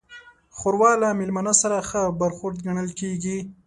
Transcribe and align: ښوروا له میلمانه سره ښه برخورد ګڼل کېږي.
ښوروا 0.57 0.91
له 1.01 1.07
میلمانه 1.19 1.53
سره 1.61 1.77
ښه 1.89 2.01
برخورد 2.21 2.57
ګڼل 2.67 2.89
کېږي. 2.99 3.37